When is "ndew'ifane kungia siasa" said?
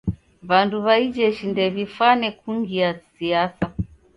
1.51-3.65